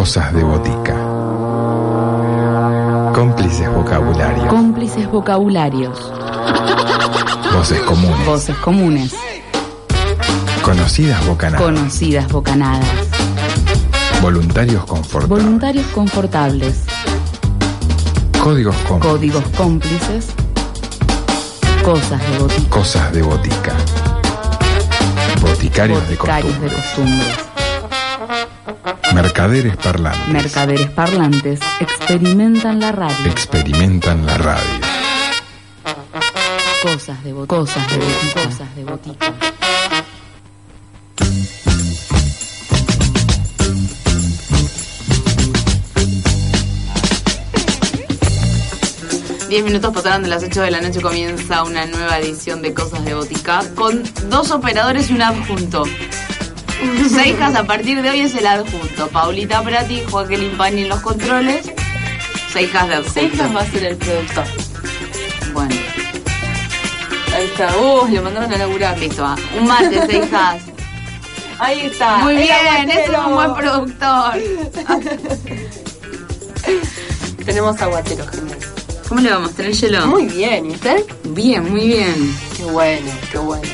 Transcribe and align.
Cosas 0.00 0.32
de 0.32 0.42
botica. 0.42 0.94
Cómplices 3.14 3.70
vocabularios. 3.70 4.46
Cómplices 4.46 5.10
vocabularios. 5.10 6.10
Voces 7.52 7.80
comunes. 7.82 8.24
Voces 8.26 8.56
comunes. 8.56 9.14
Conocidas 10.62 11.26
bocanadas. 11.26 11.60
Conocidas 11.60 12.28
bocanadas. 12.32 12.88
Voluntarios 14.22 14.86
confortables. 14.86 15.28
Voluntarios 15.28 15.86
confortables. 15.88 16.84
Códigos 18.42 18.76
cómplices. 18.88 19.12
Códigos 19.12 19.44
cómplices. 19.54 20.26
Cosas 21.84 22.22
de 22.22 22.38
botica. 22.38 22.70
Cosas 22.70 23.12
de 23.12 23.20
botica. 23.22 23.74
Boticarios, 25.42 26.00
Boticarios 26.00 26.58
de 26.58 26.68
de 26.70 26.74
costumbres. 26.74 27.49
Mercaderes 29.22 29.76
parlantes. 29.76 30.28
Mercaderes 30.28 30.90
parlantes 30.92 31.60
experimentan 31.78 32.80
la 32.80 32.90
radio. 32.90 33.30
Experimentan 33.30 34.24
la 34.24 34.38
radio. 34.38 34.62
Cosas 36.82 37.22
de 37.22 37.34
botica. 37.34 37.56
Cosas 37.56 37.90
de 37.90 37.98
botica. 37.98 38.44
Cosas 38.46 38.76
de 38.76 38.84
botica. 38.84 39.34
Diez 49.50 49.64
minutos 49.64 49.92
pasaron 49.92 50.22
de 50.22 50.28
las 50.30 50.42
8 50.42 50.62
de 50.62 50.70
la 50.70 50.80
noche 50.80 51.02
comienza 51.02 51.62
una 51.64 51.84
nueva 51.84 52.18
edición 52.20 52.62
de 52.62 52.72
Cosas 52.72 53.04
de 53.04 53.12
Botica 53.12 53.64
con 53.74 54.02
dos 54.30 54.50
operadores 54.50 55.10
y 55.10 55.14
un 55.14 55.20
adjunto. 55.20 55.82
Seijas 57.08 57.54
a 57.54 57.64
partir 57.64 58.02
de 58.02 58.10
hoy 58.10 58.20
es 58.20 58.34
el 58.34 58.46
adjunto. 58.46 59.08
Paulita 59.08 59.62
Prati, 59.62 60.02
Joaquín 60.10 60.52
Pani 60.56 60.82
en 60.82 60.88
los 60.88 61.00
controles. 61.00 61.70
Seijas 62.52 62.88
de 62.88 62.94
adjunto. 62.94 63.12
Seijas 63.20 63.54
va 63.56 63.60
a 63.60 63.66
ser 63.66 63.84
el 63.84 63.96
productor. 63.96 64.44
Bueno, 65.52 65.74
Ahí 67.34 67.44
está. 67.46 67.76
Uh, 67.76 68.08
le 68.08 68.20
mandaron 68.20 68.52
a 68.52 68.56
laburar. 68.56 68.98
listo. 68.98 69.22
va. 69.22 69.36
Un 69.58 69.66
mate, 69.66 70.06
Seijas. 70.06 70.62
Ahí 71.58 71.80
está. 71.82 72.18
Muy 72.18 72.36
bien, 72.36 72.90
es 72.90 73.08
aguatero. 73.08 73.28
un 73.28 73.34
buen 73.34 73.54
productor. 73.54 74.34
Tenemos 77.44 77.80
aguatero, 77.82 78.26
genial. 78.28 78.58
¿Cómo 79.08 79.20
le 79.20 79.30
vamos? 79.30 79.52
¿Tener 79.54 79.72
hielo? 79.72 80.06
Muy 80.06 80.26
bien, 80.26 80.70
¿y 80.70 80.74
usted? 80.74 81.04
bien, 81.24 81.68
muy 81.70 81.88
bien. 81.88 82.36
Qué 82.56 82.64
bueno, 82.64 83.10
qué 83.32 83.38
bueno. 83.38 83.68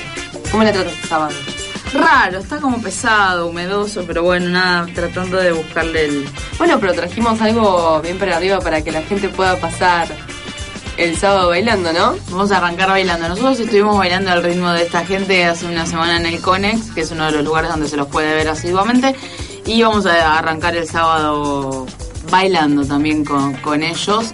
¿Cómo 0.51 0.63
le 0.65 0.73
trata 0.73 0.91
este 0.91 1.09
sábado? 1.09 1.35
Raro, 1.93 2.39
está 2.39 2.59
como 2.59 2.83
pesado, 2.83 3.47
humedoso, 3.47 4.05
pero 4.07 4.23
bueno, 4.23 4.51
nada, 4.51 4.87
tratando 4.95 5.39
de 5.39 5.53
buscarle 5.53 6.07
el... 6.07 6.29
Bueno, 6.59 6.79
pero 6.81 6.93
trajimos 6.93 7.41
algo 7.41 8.01
bien 8.03 8.19
para 8.19 8.37
arriba 8.37 8.59
para 8.61 8.83
que 8.83 8.93
la 8.93 9.03
gente 9.03 9.29
pueda 9.29 9.57
pasar 9.57 10.09
el 10.97 11.17
sábado 11.17 11.49
bailando, 11.49 11.93
¿no? 11.93 12.17
Vamos 12.31 12.51
a 12.53 12.59
arrancar 12.59 12.89
bailando. 12.89 13.29
Nosotros 13.29 13.61
estuvimos 13.61 13.99
bailando 13.99 14.31
al 14.31 14.43
ritmo 14.43 14.71
de 14.73 14.83
esta 14.83 15.05
gente 15.05 15.45
hace 15.45 15.67
una 15.67 15.87
semana 15.87 16.17
en 16.17 16.27
el 16.27 16.41
Conex, 16.41 16.93
que 16.93 17.03
es 17.03 17.11
uno 17.11 17.27
de 17.27 17.33
los 17.33 17.45
lugares 17.45 17.71
donde 17.71 17.89
se 17.89 17.97
los 17.97 18.09
puede 18.09 18.35
ver 18.35 18.49
asiduamente. 18.49 19.15
Y 19.67 19.83
vamos 19.83 20.07
a 20.07 20.39
arrancar 20.39 20.77
el 20.77 20.89
sábado 20.89 21.87
bailando 22.31 22.85
también 22.85 23.25
con, 23.25 23.55
con 23.55 23.83
ellos. 23.83 24.33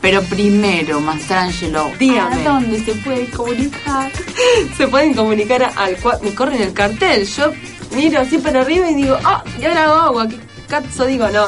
Pero 0.00 0.22
primero, 0.22 1.00
Mastrangelo, 1.00 1.90
Dígame. 1.98 2.46
¿a 2.46 2.50
dónde 2.52 2.78
se 2.84 2.94
puede 2.94 3.28
comunicar? 3.30 4.12
Se 4.76 4.86
pueden 4.86 5.14
comunicar 5.14 5.72
al 5.76 5.96
me 6.22 6.32
corren 6.34 6.62
el 6.62 6.72
cartel. 6.72 7.26
Yo 7.26 7.50
miro 7.94 8.20
así 8.20 8.38
para 8.38 8.60
arriba 8.60 8.88
y 8.90 8.94
digo, 8.94 9.18
ah, 9.24 9.42
y 9.60 9.64
ahora 9.64 9.84
hago 9.84 9.94
agua. 9.94 10.28
¿Qué 10.28 10.38
cazzo 10.68 11.06
digo? 11.06 11.28
No. 11.30 11.46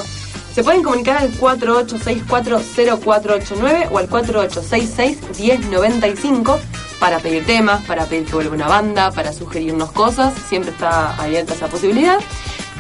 Se 0.55 0.65
pueden 0.65 0.83
comunicar 0.83 1.19
al 1.19 1.31
48640489 1.33 3.89
o 3.93 3.99
al 3.99 4.09
48661095 4.09 6.59
para 6.99 7.21
pedir 7.21 7.47
temas, 7.47 7.85
para 7.85 8.07
pedir 8.07 8.25
que 8.27 8.35
vuelva 8.35 8.57
una 8.57 8.67
banda, 8.67 9.13
para 9.13 9.33
sugerirnos 9.33 9.93
cosas. 9.93 10.35
Siempre 10.49 10.73
está 10.73 11.15
abierta 11.17 11.55
esa 11.55 11.69
posibilidad. 11.69 12.19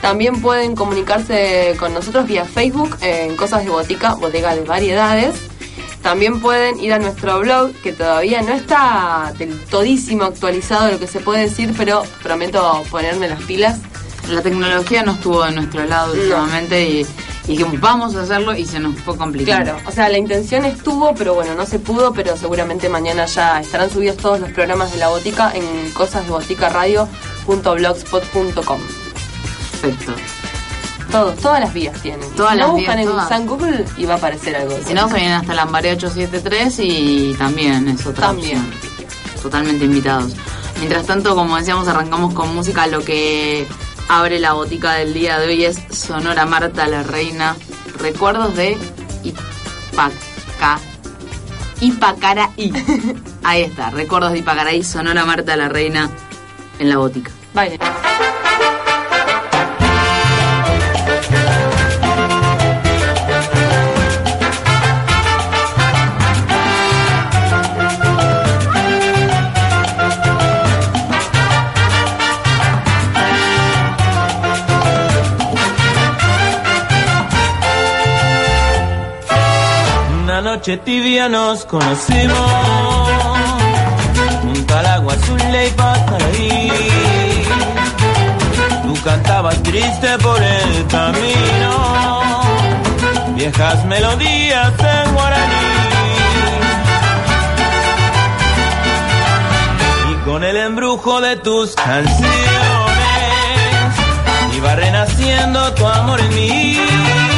También 0.02 0.40
pueden 0.40 0.74
comunicarse 0.74 1.76
con 1.78 1.94
nosotros 1.94 2.26
vía 2.26 2.44
Facebook 2.44 2.96
en 3.02 3.36
Cosas 3.36 3.62
de 3.64 3.70
Botica, 3.70 4.14
Bodega 4.14 4.54
de 4.54 4.62
Variedades. 4.62 5.49
También 6.02 6.40
pueden 6.40 6.80
ir 6.80 6.92
a 6.94 6.98
nuestro 6.98 7.38
blog, 7.40 7.72
que 7.82 7.92
todavía 7.92 8.40
no 8.42 8.52
está 8.54 9.32
del 9.38 9.60
todísimo 9.66 10.24
actualizado 10.24 10.90
lo 10.90 10.98
que 10.98 11.06
se 11.06 11.20
puede 11.20 11.42
decir, 11.42 11.74
pero 11.76 12.02
prometo 12.22 12.82
ponerme 12.90 13.28
las 13.28 13.42
pilas. 13.42 13.78
La 14.30 14.40
tecnología 14.42 15.02
no 15.02 15.12
estuvo 15.12 15.44
de 15.44 15.52
nuestro 15.52 15.84
lado 15.84 16.14
No. 16.14 16.20
últimamente 16.22 16.88
y, 16.88 17.00
y 17.46 17.52
dijimos, 17.56 17.78
vamos 17.80 18.14
a 18.16 18.22
hacerlo 18.22 18.54
y 18.56 18.64
se 18.64 18.80
nos 18.80 18.96
fue 19.00 19.14
complicado. 19.16 19.62
Claro, 19.64 19.78
o 19.86 19.90
sea, 19.92 20.08
la 20.08 20.18
intención 20.18 20.64
estuvo, 20.64 21.14
pero 21.14 21.34
bueno, 21.34 21.54
no 21.54 21.66
se 21.66 21.78
pudo, 21.78 22.12
pero 22.12 22.36
seguramente 22.36 22.88
mañana 22.88 23.26
ya 23.26 23.60
estarán 23.60 23.90
subidos 23.90 24.16
todos 24.18 24.40
los 24.40 24.50
programas 24.52 24.90
de 24.92 24.98
la 24.98 25.08
botica 25.08 25.52
en 25.54 25.90
cosasdeboticaradio.blogspot.com. 25.92 28.80
Perfecto. 29.82 30.12
Todos, 31.10 31.36
todas 31.36 31.60
las 31.60 31.72
vías 31.74 32.00
tienen. 32.02 32.28
Todas 32.34 32.52
si 32.52 32.58
las 32.58 32.68
no 32.68 32.74
vías, 32.74 32.86
buscan 32.86 32.98
en 33.00 33.08
todas. 33.08 33.28
San 33.28 33.46
Google 33.46 33.84
y 33.96 34.04
va 34.06 34.14
a 34.14 34.16
aparecer 34.18 34.56
algo. 34.56 34.78
Si 34.86 34.94
no, 34.94 35.08
se 35.08 35.14
vienen 35.16 35.32
hasta 35.32 35.54
Lambaré 35.54 35.92
873 35.92 36.78
y 36.80 37.34
también 37.38 37.88
es 37.88 38.06
otra 38.06 38.28
También. 38.28 38.58
opción. 38.58 39.42
Totalmente 39.42 39.84
invitados. 39.86 40.32
Mientras 40.78 41.06
tanto, 41.06 41.34
como 41.34 41.56
decíamos, 41.56 41.88
arrancamos 41.88 42.32
con 42.34 42.54
música. 42.54 42.86
Lo 42.86 43.00
que 43.04 43.66
abre 44.08 44.38
la 44.38 44.52
botica 44.52 44.92
del 44.94 45.12
día 45.12 45.38
de 45.38 45.46
hoy 45.48 45.64
es 45.64 45.78
Sonora 45.90 46.46
Marta 46.46 46.86
la 46.86 47.02
Reina. 47.02 47.56
Recuerdos 47.98 48.54
de 48.56 48.78
Ipaca. 49.24 50.78
Ipacaraí. 51.80 52.72
Ahí 53.42 53.62
está, 53.62 53.90
recuerdos 53.90 54.32
de 54.32 54.38
Ipacaraí, 54.38 54.82
Sonora 54.84 55.24
Marta 55.24 55.56
la 55.56 55.68
Reina 55.68 56.10
en 56.78 56.88
la 56.88 56.98
botica. 56.98 57.30
Baile. 57.54 57.78
Noche 80.60 80.76
tibia 80.76 81.26
nos 81.26 81.64
conocimos 81.64 82.36
junto 84.42 84.76
al 84.76 84.86
agua 84.86 85.14
azul 85.14 85.40
y 85.40 85.70
Pacaraí. 85.70 86.72
Tú 88.82 88.94
cantabas 89.02 89.62
triste 89.62 90.18
por 90.18 90.38
el 90.42 90.86
camino, 90.88 92.20
viejas 93.36 93.86
melodías 93.86 94.72
en 94.80 95.14
guaraní. 95.14 95.54
Y 100.10 100.14
con 100.26 100.44
el 100.44 100.56
embrujo 100.56 101.22
de 101.22 101.36
tus 101.36 101.74
canciones 101.74 102.30
iba 104.58 104.74
renaciendo 104.74 105.72
tu 105.72 105.86
amor 105.86 106.20
en 106.20 106.34
mí. 106.34 107.29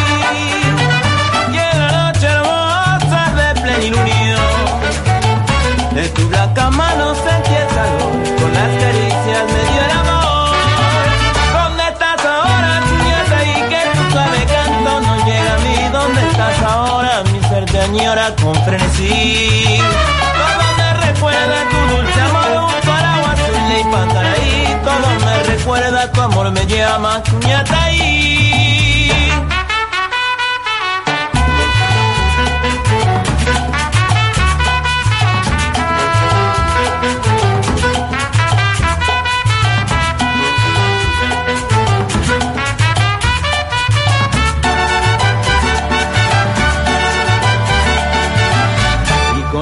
De 5.95 6.09
tu 6.09 6.27
blanca 6.29 6.71
mano 6.71 7.15
sentí 7.15 7.55
el 7.55 7.67
calor 7.69 8.13
Con 8.41 8.53
las 8.55 8.71
caricias 8.83 9.45
me 9.53 9.63
dio 9.71 9.83
el 9.85 9.91
amor. 10.03 10.57
¿Dónde 11.53 11.85
estás 11.93 12.25
ahora, 12.25 12.81
niñata? 12.89 13.39
Y 13.45 13.55
que 13.71 13.83
tu 13.95 14.03
suave 14.13 14.41
canto 14.47 15.01
no 15.01 15.27
llega 15.27 15.55
a 15.55 15.59
mí. 15.59 15.77
¿Dónde 15.93 16.21
estás 16.31 16.63
ahora? 16.63 17.23
Mi 17.25 17.41
ser 17.49 17.65
te 17.67 17.81
añora 17.81 18.35
con 18.43 18.55
frenesí 18.65 19.79
Todo 20.41 20.67
me 20.79 21.07
recuerda 21.07 21.57
tu 21.71 21.79
dulce 21.95 22.21
amor 22.21 22.71
Junto 22.73 22.93
al 22.93 23.05
agua 23.05 23.33
azul 23.33 23.71
y 23.79 23.85
Pantaraí 23.93 24.77
Todo 24.83 25.09
me 25.25 25.35
recuerda 25.55 26.13
tu 26.13 26.21
amor 26.21 26.51
me 26.51 26.67
llama 26.67 27.23
Cuñataí 27.31 28.01
y 28.01 28.52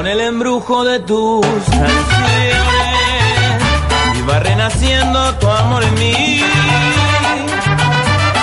con 0.00 0.06
el 0.06 0.20
embrujo 0.23 0.82
de 0.82 0.99
tus 1.00 1.44
canciones. 1.44 2.55
Iba 4.17 4.38
renaciendo 4.38 5.35
tu 5.35 5.47
amor 5.47 5.85
en 5.85 5.94
mí. 5.97 6.41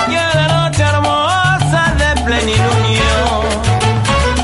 Y 0.08 0.14
a 0.14 0.34
la 0.36 0.46
noche 0.56 0.82
hermosa 0.84 1.94
de 1.98 2.22
plenilunio 2.22 3.10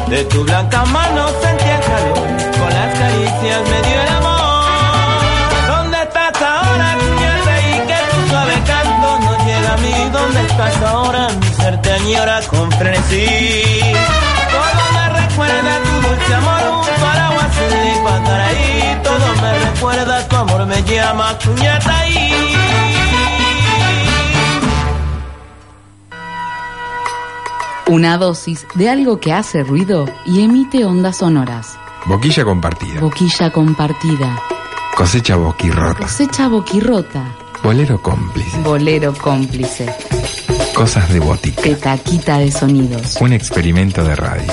de 0.08 0.24
tu 0.24 0.42
blanca 0.42 0.84
mano 0.86 1.28
sentía 1.40 1.78
calor 1.88 2.26
con 2.58 2.70
las 2.78 2.98
caricias 2.98 3.60
me 3.70 3.78
dio 3.88 4.02
el 4.02 4.08
amor. 4.08 5.22
¿dónde 5.68 6.02
estás 6.02 6.42
ahora 6.42 6.96
niña? 6.96 7.32
y 7.60 7.86
que 7.90 7.98
tu 8.10 8.28
suave 8.28 8.54
canto 8.66 9.18
no 9.20 9.46
llega 9.46 9.72
a 9.72 9.76
mí. 9.76 10.10
¿dónde 10.10 10.40
estás 10.48 10.82
ahora 10.82 11.28
mi 11.28 11.46
ser 11.46 11.80
te 11.80 11.92
añora 11.92 12.40
con 12.50 12.72
frenesí 12.72 13.80
todo 14.50 14.84
me 14.96 15.08
recuerda 15.20 15.78
tu 15.84 16.08
dulce 16.08 16.34
amor 16.34 16.73
recuerda, 19.84 20.28
tu 20.28 20.36
amor 20.36 20.66
me 20.66 20.82
llama, 20.82 21.38
cuñata 21.38 21.98
ahí. 21.98 22.30
Una 27.86 28.16
dosis 28.16 28.66
de 28.74 28.88
algo 28.88 29.20
que 29.20 29.32
hace 29.32 29.62
ruido 29.62 30.06
y 30.24 30.42
emite 30.42 30.84
ondas 30.84 31.18
sonoras. 31.18 31.78
Boquilla 32.06 32.44
compartida. 32.44 33.00
Boquilla 33.00 33.50
compartida. 33.50 34.40
Cosecha 34.96 35.36
boquirrota. 35.36 36.00
Cosecha 36.00 36.48
boquirrota. 36.48 37.22
Bolero 37.62 38.00
cómplice. 38.00 38.58
Bolero 38.60 39.12
cómplice. 39.14 39.94
Cosas 40.74 41.12
de 41.12 41.20
botica. 41.20 41.62
Petaquita 41.62 42.38
de 42.38 42.50
sonidos. 42.50 43.16
Un 43.20 43.32
experimento 43.32 44.02
de 44.02 44.16
radio. 44.16 44.52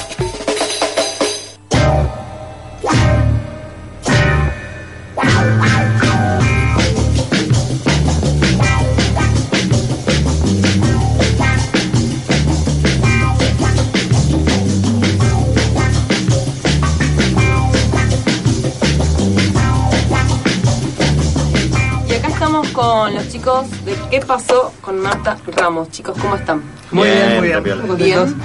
Chicos 23.41 23.85
de 23.85 23.95
¿Qué 24.11 24.19
pasó 24.19 24.71
con 24.81 24.99
Marta 24.99 25.35
Ramos? 25.57 25.89
Chicos, 25.89 26.15
¿cómo 26.21 26.35
están? 26.35 26.61
Muy 26.91 27.07
bien, 27.07 27.37
muy 27.37 27.47
bien. 27.47 27.57
Tapiola. 27.57 27.95
Bien. 27.95 28.35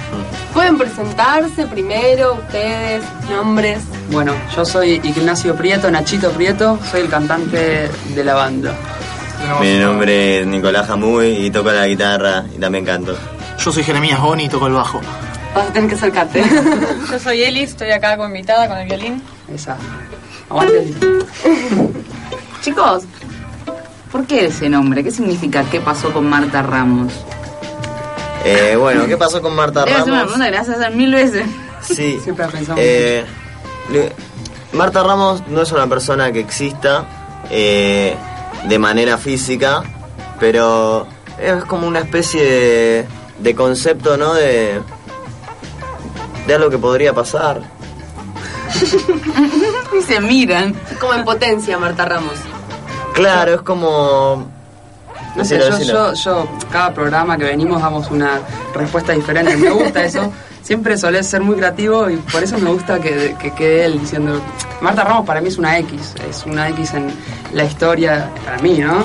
¿Pueden 0.55 0.77
presentarse 0.79 1.67
primero 1.67 2.33
ustedes, 2.33 3.03
nombres? 3.29 3.83
Bueno, 4.09 4.33
yo 4.55 4.65
soy 4.65 4.99
Ignacio 5.03 5.55
Prieto, 5.55 5.91
Nachito 5.91 6.31
Prieto, 6.31 6.79
soy 6.89 7.01
el 7.01 7.09
cantante 7.09 7.91
de 8.15 8.23
la 8.23 8.33
banda. 8.33 8.73
Mi 9.61 9.77
nombre 9.77 10.39
es 10.39 10.47
Nicolás 10.47 10.87
Jamuy 10.87 11.45
y 11.45 11.51
toco 11.51 11.71
la 11.71 11.85
guitarra 11.85 12.45
y 12.55 12.59
también 12.59 12.83
canto. 12.83 13.15
Yo 13.63 13.71
soy 13.71 13.83
Jeremías 13.83 14.19
Boni 14.19 14.45
y 14.45 14.49
toco 14.49 14.65
el 14.65 14.73
bajo. 14.73 14.99
Vas 15.53 15.69
a 15.69 15.73
tener 15.73 15.89
que 15.89 15.95
acercarte. 15.95 16.43
Yo 17.11 17.19
soy 17.19 17.43
Elis, 17.43 17.69
estoy 17.69 17.91
acá 17.91 18.17
como 18.17 18.29
invitada 18.29 18.67
con 18.67 18.79
el 18.79 18.87
violín. 18.87 19.21
Esa. 19.53 19.77
Aguante. 20.49 20.91
Chicos, 22.61 23.03
¿por 24.11 24.25
qué 24.25 24.45
ese 24.47 24.69
nombre? 24.69 25.03
¿Qué 25.03 25.11
significa? 25.11 25.63
¿Qué 25.69 25.79
pasó 25.79 26.11
con 26.13 26.27
Marta 26.29 26.61
Ramos? 26.61 27.13
Eh, 28.45 28.75
bueno, 28.77 29.05
¿qué 29.07 29.17
pasó 29.17 29.41
con 29.41 29.55
Marta 29.55 29.83
Debe 29.83 29.97
ser 29.97 30.03
una 30.03 30.11
Ramos? 30.21 30.33
pregunta 30.33 30.45
que 30.45 30.51
le 30.51 30.57
vas 30.57 30.69
a 30.69 30.73
hacer 30.73 30.95
mil 30.95 31.11
veces. 31.13 31.45
Sí. 31.81 32.19
Siempre 32.23 32.47
pensamos. 32.47 32.79
Eh, 32.83 33.25
Marta 34.73 35.03
Ramos 35.03 35.43
no 35.47 35.61
es 35.61 35.71
una 35.71 35.87
persona 35.87 36.31
que 36.31 36.39
exista 36.39 37.05
eh, 37.49 38.15
de 38.67 38.79
manera 38.79 39.17
física, 39.17 39.83
pero 40.39 41.07
es 41.39 41.63
como 41.65 41.87
una 41.87 41.99
especie 41.99 42.43
de, 42.43 43.05
de 43.39 43.55
concepto, 43.55 44.17
¿no? 44.17 44.33
De, 44.33 44.81
de 46.47 46.53
algo 46.53 46.69
que 46.69 46.77
podría 46.77 47.13
pasar. 47.13 47.61
Y 49.97 50.01
se 50.03 50.19
miran. 50.19 50.75
Como 50.99 51.13
en 51.15 51.23
potencia, 51.25 51.77
Marta 51.79 52.05
Ramos. 52.05 52.33
Claro, 53.17 53.53
es 53.55 53.61
como... 53.61 54.47
No 55.35 55.45
sé, 55.45 55.55
Decilo, 55.55 55.69
yo, 55.71 55.77
decilo. 55.77 56.13
yo, 56.13 56.45
yo, 56.45 56.47
cada 56.71 56.93
programa 56.93 57.37
que 57.37 57.43
venimos 57.43 57.81
damos 57.81 58.09
una 58.09 58.39
respuesta 58.73 59.13
diferente. 59.13 59.55
Me 59.57 59.69
gusta 59.69 60.03
eso. 60.03 60.31
Siempre 60.63 60.97
solés 60.97 61.27
ser 61.27 61.41
muy 61.41 61.55
creativo 61.57 62.09
y 62.09 62.17
por 62.17 62.43
eso 62.43 62.57
me 62.57 62.69
gusta 62.71 62.99
que, 62.99 63.35
que 63.39 63.51
quede 63.51 63.85
él 63.85 63.99
diciendo. 63.99 64.41
Marta 64.81 65.03
Ramos 65.03 65.25
para 65.25 65.39
mí 65.41 65.47
es 65.47 65.57
una 65.57 65.77
X, 65.79 66.15
es 66.29 66.45
una 66.45 66.69
X 66.69 66.93
en 66.93 67.11
la 67.53 67.63
historia, 67.65 68.29
para 68.45 68.57
mí, 68.59 68.77
¿no? 68.79 69.03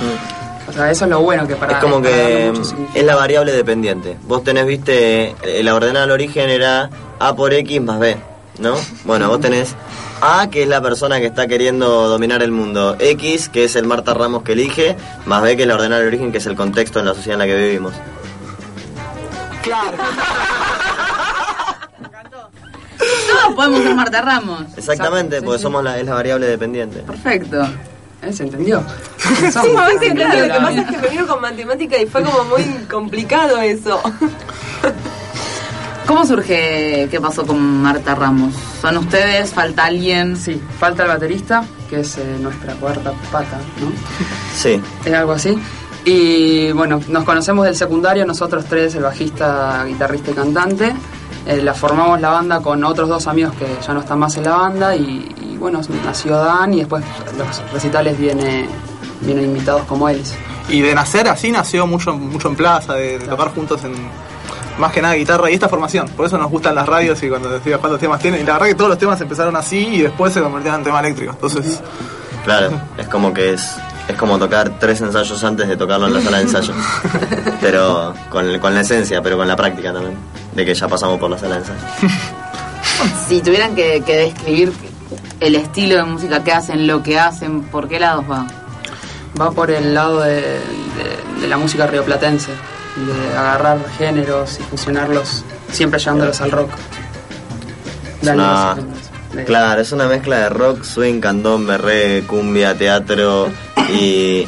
O 0.68 0.72
sea, 0.72 0.90
eso 0.90 1.04
es 1.04 1.10
lo 1.10 1.20
bueno 1.20 1.46
que 1.46 1.54
para 1.56 1.74
Mm. 1.74 1.76
es 1.76 1.82
como 1.82 2.02
que 2.02 2.52
es 2.94 3.04
la 3.04 3.14
variable 3.14 3.52
dependiente. 3.52 4.16
Vos 4.24 4.42
tenés, 4.42 4.66
viste, 4.66 5.34
la 5.62 5.74
ordenada 5.74 6.04
al 6.04 6.10
origen 6.10 6.48
era 6.50 6.88
A 7.18 7.34
por 7.36 7.52
X 7.54 7.80
más 7.82 7.98
B, 7.98 8.16
¿no? 8.58 8.76
Bueno, 9.04 9.28
vos 9.28 9.40
tenés 9.40 9.74
A, 10.20 10.48
que 10.50 10.62
es 10.62 10.68
la 10.68 10.80
persona 10.80 11.18
que 11.18 11.26
está 11.26 11.46
queriendo 11.46 12.08
dominar 12.08 12.42
el 12.42 12.52
mundo. 12.52 12.96
X, 12.98 13.48
que 13.48 13.64
es 13.64 13.76
el 13.76 13.86
Marta 13.86 14.14
Ramos 14.14 14.42
que 14.42 14.52
elige, 14.52 14.96
más 15.26 15.42
B, 15.42 15.56
que 15.56 15.62
es 15.62 15.68
la 15.68 15.74
ordenada 15.74 16.02
al 16.02 16.08
origen, 16.08 16.32
que 16.32 16.38
es 16.38 16.46
el 16.46 16.56
contexto 16.56 17.00
en 17.00 17.06
la 17.06 17.14
sociedad 17.14 17.34
en 17.34 17.38
la 17.38 17.46
que 17.46 17.56
vivimos. 17.56 17.94
Todos 22.98 23.54
podemos 23.54 23.82
ser 23.82 23.94
Marta 23.94 24.20
Ramos. 24.20 24.62
Exactamente, 24.76 25.38
sí, 25.38 25.44
porque 25.44 25.58
sí. 25.58 25.62
somos 25.62 25.82
la, 25.82 25.98
es 25.98 26.06
la 26.06 26.14
variable 26.14 26.46
dependiente. 26.46 27.00
Perfecto. 27.00 27.66
Él 28.22 28.34
se 28.34 28.44
entendió. 28.44 28.82
Sí, 29.22 30.10
claro, 30.10 30.46
lo 30.46 30.54
que 30.54 30.60
pasa 30.60 30.80
es 30.80 30.86
que 30.86 30.96
vinieron 30.98 31.28
con 31.28 31.40
matemática 31.40 31.96
y 31.96 32.06
fue 32.06 32.22
como 32.22 32.44
muy 32.44 32.64
complicado 32.90 33.60
eso. 33.60 34.00
¿Cómo 36.12 36.26
surge 36.26 37.08
qué 37.10 37.20
pasó 37.22 37.46
con 37.46 37.80
Marta 37.80 38.14
Ramos? 38.14 38.52
¿Son 38.82 38.98
ustedes? 38.98 39.50
¿Falta 39.50 39.86
alguien? 39.86 40.36
Sí, 40.36 40.60
falta 40.78 41.04
el 41.04 41.08
baterista, 41.08 41.64
que 41.88 42.00
es 42.00 42.18
eh, 42.18 42.36
nuestra 42.38 42.74
cuarta 42.74 43.14
pata, 43.32 43.58
¿no? 43.80 43.90
Sí, 44.54 44.78
Es 45.06 45.14
algo 45.14 45.32
así. 45.32 45.58
Y 46.04 46.70
bueno, 46.72 47.00
nos 47.08 47.24
conocemos 47.24 47.64
del 47.64 47.74
secundario, 47.76 48.26
nosotros 48.26 48.66
tres, 48.68 48.94
el 48.94 49.04
bajista, 49.04 49.86
guitarrista 49.86 50.32
y 50.32 50.34
cantante. 50.34 50.92
Eh, 51.46 51.62
la 51.62 51.72
formamos 51.72 52.20
la 52.20 52.28
banda 52.28 52.60
con 52.60 52.84
otros 52.84 53.08
dos 53.08 53.26
amigos 53.26 53.54
que 53.54 53.66
ya 53.84 53.94
no 53.94 54.00
están 54.00 54.18
más 54.18 54.36
en 54.36 54.44
la 54.44 54.52
banda 54.54 54.94
y, 54.94 55.34
y 55.40 55.56
bueno, 55.56 55.80
nació 56.04 56.36
Dan 56.36 56.74
y 56.74 56.80
después 56.80 57.02
los 57.38 57.72
recitales 57.72 58.18
viene, 58.18 58.68
vienen 59.22 59.46
invitados 59.46 59.84
como 59.84 60.10
él. 60.10 60.22
Y 60.68 60.82
de 60.82 60.94
nacer 60.94 61.26
así 61.28 61.50
nació 61.50 61.86
mucho, 61.86 62.12
mucho 62.14 62.48
en 62.48 62.56
plaza, 62.56 62.92
de, 62.92 63.18
de 63.18 63.26
tocar 63.26 63.48
juntos 63.54 63.82
en 63.84 63.94
más 64.78 64.92
que 64.92 65.02
nada 65.02 65.14
guitarra 65.14 65.50
y 65.50 65.54
esta 65.54 65.68
formación. 65.68 66.08
Por 66.10 66.26
eso 66.26 66.38
nos 66.38 66.50
gustan 66.50 66.74
las 66.74 66.86
radios 66.86 67.22
y 67.22 67.28
cuando 67.28 67.48
decía 67.50 67.78
cuántos 67.78 68.00
temas 68.00 68.20
tienen. 68.20 68.40
Y 68.40 68.44
la 68.44 68.54
verdad 68.54 68.66
que 68.68 68.74
todos 68.74 68.90
los 68.90 68.98
temas 68.98 69.20
empezaron 69.20 69.54
así 69.56 69.78
y 69.78 70.02
después 70.02 70.32
se 70.32 70.40
convirtieron 70.40 70.80
en 70.80 70.84
tema 70.84 71.00
eléctrico. 71.00 71.32
Entonces, 71.32 71.80
claro, 72.44 72.70
es 72.98 73.06
como 73.08 73.32
que 73.34 73.52
es, 73.52 73.76
es 74.08 74.16
como 74.16 74.38
tocar 74.38 74.78
tres 74.78 75.00
ensayos 75.00 75.42
antes 75.44 75.68
de 75.68 75.76
tocarlo 75.76 76.06
en 76.08 76.14
la 76.14 76.20
sala 76.22 76.36
de 76.38 76.42
ensayo. 76.44 76.72
Pero 77.60 78.14
con, 78.30 78.58
con 78.58 78.74
la 78.74 78.80
esencia, 78.80 79.22
pero 79.22 79.36
con 79.36 79.46
la 79.46 79.54
práctica 79.56 79.92
también, 79.92 80.16
de 80.54 80.64
que 80.64 80.74
ya 80.74 80.88
pasamos 80.88 81.18
por 81.20 81.30
la 81.30 81.38
sala 81.38 81.56
de 81.56 81.60
ensayo. 81.60 81.78
Si 83.28 83.40
tuvieran 83.40 83.74
que, 83.74 84.02
que 84.06 84.16
describir 84.16 84.72
el 85.40 85.54
estilo 85.56 85.96
de 85.96 86.04
música 86.04 86.44
que 86.44 86.52
hacen, 86.52 86.86
lo 86.86 87.02
que 87.02 87.18
hacen, 87.18 87.62
¿por 87.62 87.88
qué 87.88 87.98
lados 87.98 88.24
va? 88.30 88.46
Va 89.40 89.50
por 89.50 89.70
el 89.70 89.92
lado 89.94 90.20
de, 90.20 90.34
de- 90.40 91.40
de 91.40 91.48
la 91.48 91.56
música 91.56 91.86
rioplatense, 91.86 92.52
de 92.96 93.36
agarrar 93.36 93.78
géneros 93.98 94.58
y 94.60 94.62
fusionarlos, 94.64 95.44
siempre 95.70 95.98
llevándolos 95.98 96.40
al 96.40 96.50
rock. 96.50 96.70
Una-. 98.22 98.74
De- 98.74 99.44
Claro, 99.46 99.80
es 99.80 99.90
una 99.92 100.08
mezcla 100.08 100.40
de 100.40 100.48
rock, 100.50 100.82
swing, 100.84 101.18
candombe, 101.20 101.78
reggae, 101.78 102.26
cumbia, 102.26 102.76
teatro 102.76 103.48
y 103.88 104.46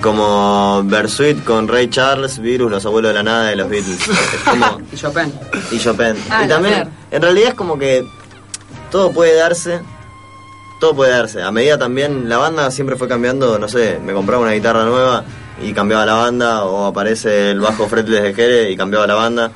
como 0.00 0.82
Bersuit 0.84 1.42
con 1.42 1.66
Ray 1.66 1.90
Charles, 1.90 2.38
Virus, 2.38 2.70
Los 2.70 2.86
Abuelos 2.86 3.08
de 3.10 3.14
la 3.14 3.22
Nada 3.24 3.52
y 3.52 3.56
los 3.56 3.68
Beatles. 3.68 3.98
Es 4.00 4.42
como, 4.48 4.80
Y 4.92 4.96
Chopin. 4.96 5.32
y 5.72 5.78
Chopin. 5.80 6.14
Ah, 6.30 6.44
y 6.44 6.48
también, 6.48 6.88
en 7.10 7.20
realidad 7.22 7.48
es 7.48 7.54
como 7.54 7.76
que 7.76 8.04
todo 8.92 9.10
puede 9.10 9.34
darse, 9.34 9.80
todo 10.78 10.94
puede 10.94 11.10
darse. 11.10 11.42
A 11.42 11.50
medida 11.50 11.76
también, 11.76 12.28
la 12.28 12.36
banda 12.38 12.70
siempre 12.70 12.94
fue 12.94 13.08
cambiando, 13.08 13.58
no 13.58 13.66
sé, 13.66 13.98
me 14.04 14.12
compraba 14.12 14.42
una 14.42 14.52
guitarra 14.52 14.84
nueva 14.84 15.24
y 15.62 15.72
cambiaba 15.72 16.04
la 16.06 16.14
banda, 16.14 16.64
o 16.64 16.86
aparece 16.86 17.50
el 17.50 17.60
bajo 17.60 17.88
fretless 17.88 18.22
de 18.22 18.34
Jere 18.34 18.70
y 18.70 18.76
cambiaba 18.76 19.06
la 19.06 19.14
banda. 19.14 19.50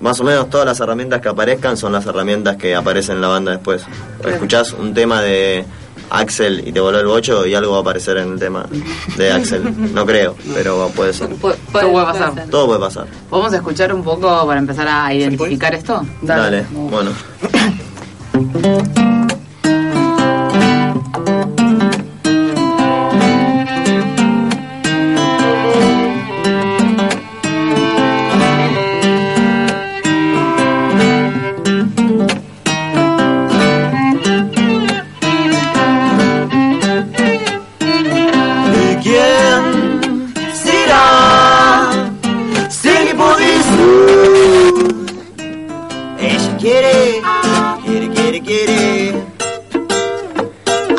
Más 0.00 0.20
o 0.20 0.24
menos 0.24 0.48
todas 0.48 0.64
las 0.64 0.78
herramientas 0.80 1.20
que 1.20 1.28
aparezcan 1.28 1.76
son 1.76 1.92
las 1.92 2.06
herramientas 2.06 2.56
que 2.56 2.74
aparecen 2.74 3.16
en 3.16 3.22
la 3.22 3.28
banda 3.28 3.50
después. 3.52 3.82
Escuchás 4.24 4.72
un 4.72 4.94
tema 4.94 5.20
de 5.22 5.64
Axel 6.10 6.62
y 6.66 6.70
te 6.72 6.78
voló 6.80 7.00
el 7.00 7.06
bocho 7.06 7.44
y 7.44 7.54
algo 7.54 7.72
va 7.72 7.78
a 7.78 7.80
aparecer 7.80 8.16
en 8.18 8.32
el 8.34 8.38
tema 8.38 8.64
de 9.16 9.32
Axel. 9.32 9.92
No 9.94 10.06
creo, 10.06 10.36
pero 10.54 10.88
puede 10.94 11.12
ser. 11.12 11.28
Pu- 11.30 11.54
Todo 11.72 11.90
puede 11.92 12.06
pasar. 12.06 12.34
ser. 12.34 12.48
Todo 12.48 12.66
puede 12.68 12.80
pasar. 12.80 13.06
¿Podemos 13.28 13.52
escuchar 13.52 13.92
un 13.92 14.04
poco 14.04 14.46
para 14.46 14.60
empezar 14.60 14.86
a 14.88 15.12
identificar 15.12 15.74
esto? 15.74 16.00
Dale, 16.22 16.64
bueno. 16.70 17.10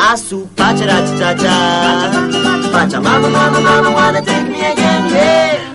A 0.01 0.18
cha. 1.36 1.56
Pacha 2.72 3.01
mama 3.01 3.29
mama 3.29 3.60
mama 3.60 3.91
wanna 3.91 4.22
take 4.22 4.48
me 4.48 4.60
again 4.72 5.10
yeah 5.12 5.68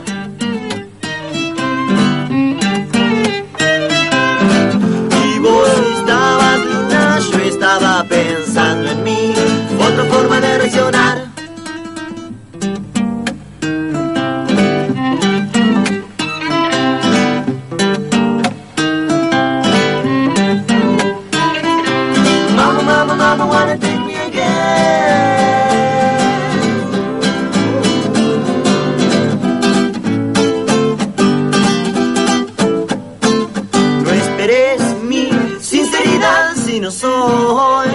no 36.85 36.91
soy 36.91 37.88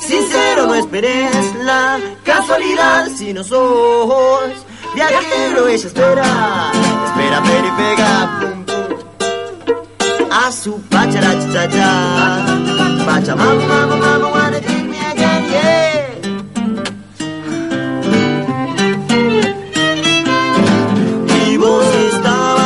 sincero. 0.00 0.66
No 0.66 0.74
esperes 0.74 1.54
la 1.56 1.98
casualidad 2.24 3.08
si 3.14 3.34
no 3.34 3.44
sos 3.44 4.50
viajero. 4.94 5.68
Ella 5.68 5.86
espera, 5.86 6.72
espera, 7.06 7.42
pero 7.44 7.66
y 7.66 7.70
pega. 7.80 8.40
Pum, 8.40 8.64
pum. 8.64 8.76
A 10.32 10.50
su 10.52 10.80
pachara 10.88 11.32
cha 11.52 11.68
cha 11.68 12.46
Pacha 13.04 13.36
mama 13.36 13.96
mama 13.98 14.28
wanna 14.30 14.60
take 14.60 14.84
me 14.84 14.98
again 14.98 15.44
yeah 15.50 16.06
Y 21.46 21.56
vos 21.58 21.84
estabas 22.14 22.60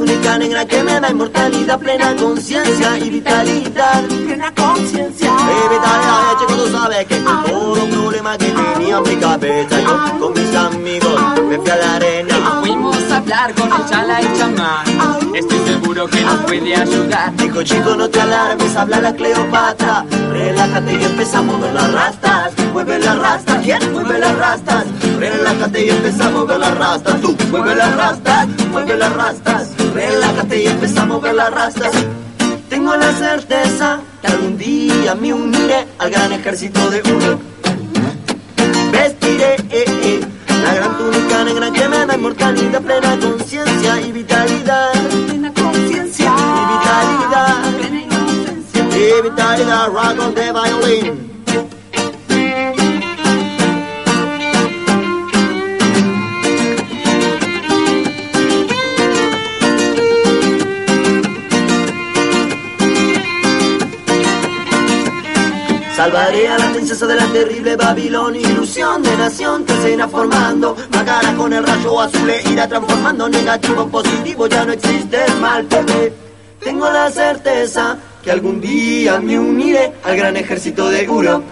túnica 0.00 0.38
negra 0.38 0.64
que 0.64 0.82
me 0.82 0.98
da 0.98 1.10
inmortalidad, 1.10 1.78
plena 1.78 2.16
conciencia 2.16 2.98
y 2.98 3.10
vitalidad. 3.10 4.02
Plena 4.04 4.52
conciencia. 4.54 5.28
Eh, 5.28 5.68
vitalidad, 5.70 6.38
chico, 6.38 6.54
tú 6.54 6.72
sabes 6.72 7.06
que 7.06 7.22
con 7.22 7.44
todo 7.44 7.86
problema 7.88 8.38
que 8.38 8.46
tenía 8.46 8.96
en 8.96 9.02
mi 9.02 9.16
cabeza, 9.16 9.80
yo 9.80 10.18
con 10.18 10.32
mis 10.32 10.54
amigos 10.54 11.20
me 11.48 11.58
fui 11.58 11.70
a 11.70 11.76
la 11.76 11.94
arena. 11.96 12.60
Fuimos 12.60 13.10
a 13.10 13.16
hablar 13.18 13.54
con 13.54 13.70
el 13.70 13.86
chala 13.88 14.22
y 14.22 14.38
chamán. 14.38 15.34
Estoy 15.34 15.58
seguro 15.66 16.06
que 16.08 16.20
nos 16.22 16.38
puede 16.40 16.74
ayudar. 16.74 17.36
Dijo 17.36 17.62
chico 17.62 17.94
no 17.94 18.08
te 18.08 18.20
alarmes, 18.20 18.76
habla 18.76 19.00
la 19.00 19.14
Cleopatra 19.14 20.04
Relájate 20.32 20.92
y 20.92 21.04
empieza 21.04 21.38
a 21.38 21.42
mover 21.42 21.72
las 21.74 21.92
rastas 21.92 22.52
Mueve 22.72 22.98
las 22.98 23.18
rastas, 23.18 23.58
¿quién? 23.62 23.92
Mueve 23.92 24.18
las 24.18 24.36
rastas 24.38 24.84
Relájate 25.20 25.84
y 25.84 25.90
empieza 25.90 26.28
a 26.28 26.30
mover 26.30 26.58
las 26.58 26.78
rastas 26.78 27.20
Tú, 27.20 27.36
mueve 27.50 27.74
las 27.74 27.94
rastas, 27.94 28.48
mueve 28.70 28.96
las 28.96 29.12
rastas 29.14 29.68
Relájate 29.94 30.62
y 30.62 30.66
empieza 30.66 31.02
a 31.02 31.06
mover 31.06 31.34
las 31.34 31.50
rastas 31.50 31.92
Tengo 32.70 32.96
la 32.96 33.12
certeza 33.12 34.00
que 34.22 34.26
algún 34.28 34.56
día 34.56 35.14
me 35.14 35.34
uniré 35.34 35.86
al 35.98 36.10
gran 36.10 36.32
ejército 36.32 36.88
de 36.88 37.02
uno 37.02 37.38
Vestiré 38.92 39.56
eh, 39.68 39.84
eh, 39.86 40.20
la 40.62 40.74
gran 40.74 40.96
túnica 40.96 41.44
negra 41.44 41.70
que 41.70 41.88
me 41.88 42.06
da 42.06 42.14
inmortalidad, 42.14 42.80
plena 42.82 43.18
conciencia 43.18 44.00
y 44.00 44.12
vitalidad. 44.12 44.92
Plena 45.26 45.52
conciencia 45.52 46.34
y 46.34 46.62
vitalidad. 46.72 47.76
Plena 47.78 48.02
inocencia 48.02 49.18
y 49.18 49.22
vitalidad. 49.22 49.88
Rock 49.88 50.20
on 50.20 50.34
the 50.34 51.29
Salvaré 66.20 66.48
a 66.48 66.58
la 66.58 66.70
princesa 66.70 67.06
de 67.06 67.14
la 67.14 67.26
terrible 67.32 67.76
Babilonia, 67.76 68.46
ilusión 68.46 69.02
de 69.02 69.16
nación 69.16 69.64
que 69.64 69.72
se 69.80 69.92
irá 69.92 70.06
formando. 70.06 70.76
Macara 70.90 71.32
con 71.34 71.50
el 71.50 71.66
rayo 71.66 71.98
azul 71.98 72.28
e 72.28 72.42
irá 72.52 72.68
transformando 72.68 73.26
negativo 73.26 73.84
en 73.84 73.90
positivo, 73.90 74.46
ya 74.46 74.66
no 74.66 74.74
existe 74.74 75.24
el 75.24 75.36
mal 75.40 75.62
bebé. 75.62 76.12
Tengo 76.62 76.90
la 76.90 77.10
certeza 77.10 77.96
que 78.22 78.30
algún 78.30 78.60
día 78.60 79.18
me 79.18 79.38
uniré 79.38 79.94
al 80.04 80.14
gran 80.18 80.36
ejército 80.36 80.90
de 80.90 81.08
Uro. 81.08 81.42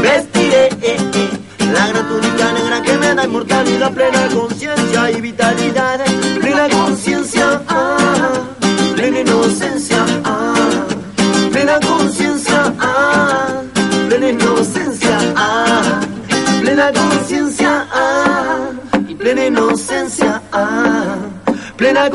Vestiré 0.00 0.68
eh, 0.80 0.96
eh, 1.12 1.30
la 1.74 1.88
gran 1.88 2.54
negra 2.54 2.82
que 2.82 2.96
me 2.96 3.14
da 3.14 3.24
inmortalidad, 3.24 3.92
plena 3.92 4.28
conciencia 4.28 5.10
y 5.10 5.20
vitalidad, 5.20 6.00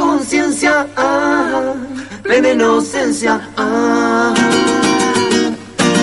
conciencia, 0.07 0.87
ah, 0.95 1.73
plena 2.23 2.49
inocencia, 2.51 3.41
ah. 3.57 4.33